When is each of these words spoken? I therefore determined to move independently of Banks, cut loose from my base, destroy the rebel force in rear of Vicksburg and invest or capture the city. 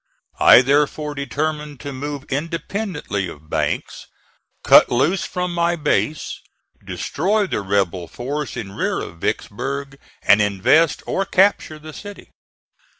I 0.39 0.63
therefore 0.63 1.13
determined 1.13 1.79
to 1.81 1.93
move 1.93 2.23
independently 2.31 3.27
of 3.27 3.51
Banks, 3.51 4.07
cut 4.63 4.89
loose 4.91 5.25
from 5.25 5.53
my 5.53 5.75
base, 5.75 6.39
destroy 6.83 7.45
the 7.45 7.61
rebel 7.61 8.07
force 8.07 8.57
in 8.57 8.71
rear 8.71 8.99
of 8.99 9.19
Vicksburg 9.21 9.99
and 10.23 10.41
invest 10.41 11.03
or 11.05 11.23
capture 11.27 11.77
the 11.77 11.93
city. 11.93 12.31